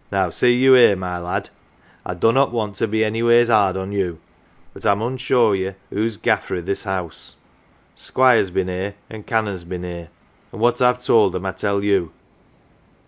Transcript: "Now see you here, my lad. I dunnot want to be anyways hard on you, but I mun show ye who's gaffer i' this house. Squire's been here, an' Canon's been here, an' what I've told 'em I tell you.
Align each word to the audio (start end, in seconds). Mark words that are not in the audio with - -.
"Now 0.12 0.30
see 0.30 0.54
you 0.54 0.74
here, 0.74 0.94
my 0.94 1.18
lad. 1.18 1.50
I 2.06 2.14
dunnot 2.14 2.52
want 2.52 2.76
to 2.76 2.86
be 2.86 3.04
anyways 3.04 3.48
hard 3.48 3.76
on 3.76 3.90
you, 3.90 4.20
but 4.72 4.86
I 4.86 4.94
mun 4.94 5.16
show 5.16 5.50
ye 5.50 5.72
who's 5.90 6.16
gaffer 6.16 6.58
i' 6.58 6.60
this 6.60 6.84
house. 6.84 7.34
Squire's 7.96 8.50
been 8.50 8.68
here, 8.68 8.94
an' 9.10 9.24
Canon's 9.24 9.64
been 9.64 9.82
here, 9.82 10.08
an' 10.52 10.60
what 10.60 10.80
I've 10.80 11.04
told 11.04 11.34
'em 11.34 11.46
I 11.46 11.50
tell 11.50 11.82
you. 11.82 12.12